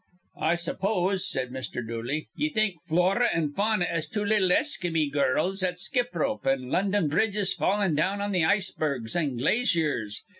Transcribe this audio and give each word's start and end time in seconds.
"I 0.39 0.55
suppose," 0.55 1.29
said 1.29 1.51
Mr. 1.51 1.87
Dooley, 1.87 2.27
"ye 2.35 2.49
think 2.49 2.81
Flora 2.87 3.29
an' 3.35 3.51
Fauna 3.53 3.85
is 3.85 4.07
two 4.09 4.25
little 4.25 4.49
Eskeemy 4.51 5.11
girls 5.11 5.61
at 5.61 5.79
skip 5.79 6.15
rope 6.15 6.47
an' 6.47 6.71
'London 6.71 7.07
bridge 7.07 7.37
is 7.37 7.53
fallin' 7.53 7.93
down' 7.93 8.19
on 8.19 8.33
th' 8.33 8.37
icebergs 8.43 9.15
an' 9.15 9.37
glaziers. 9.37 10.23